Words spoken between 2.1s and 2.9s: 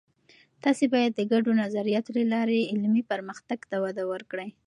له لارې